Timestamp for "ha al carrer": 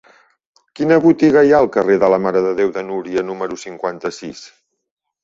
1.55-1.97